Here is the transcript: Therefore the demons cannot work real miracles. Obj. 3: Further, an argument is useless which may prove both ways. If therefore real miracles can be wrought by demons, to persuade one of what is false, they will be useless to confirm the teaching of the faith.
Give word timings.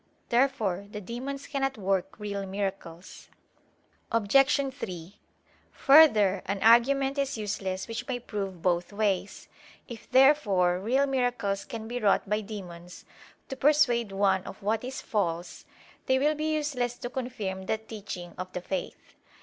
Therefore 0.29 0.87
the 0.89 0.99
demons 0.99 1.45
cannot 1.45 1.77
work 1.77 2.15
real 2.17 2.47
miracles. 2.47 3.29
Obj. 4.11 4.73
3: 4.73 5.19
Further, 5.73 6.41
an 6.47 6.59
argument 6.63 7.19
is 7.19 7.37
useless 7.37 7.87
which 7.87 8.07
may 8.07 8.19
prove 8.19 8.63
both 8.63 8.91
ways. 8.91 9.47
If 9.87 10.09
therefore 10.09 10.79
real 10.79 11.05
miracles 11.05 11.65
can 11.65 11.87
be 11.87 11.99
wrought 11.99 12.27
by 12.27 12.41
demons, 12.41 13.05
to 13.49 13.55
persuade 13.55 14.11
one 14.11 14.43
of 14.45 14.63
what 14.63 14.83
is 14.83 15.03
false, 15.03 15.65
they 16.07 16.17
will 16.17 16.33
be 16.33 16.51
useless 16.55 16.97
to 16.97 17.07
confirm 17.11 17.67
the 17.67 17.77
teaching 17.77 18.33
of 18.39 18.51
the 18.53 18.61
faith. 18.61 19.13